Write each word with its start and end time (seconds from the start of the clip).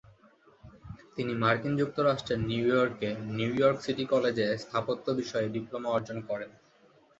তিনি 1.15 1.33
মার্কিন 1.35 1.73
যুক্তরাষ্ট্রের 1.77 2.39
নিউ 2.49 2.63
ইয়র্কে 2.69 3.09
নিউ 3.37 3.51
ইয়র্ক 3.55 3.77
সিটি 3.81 4.05
কলেজে 4.13 4.45
স্থাপত্য 4.63 5.05
বিষয়ে 5.19 5.47
ডিপ্লোমা 5.55 5.89
অর্জন 5.89 6.17
করেন। 6.29 6.51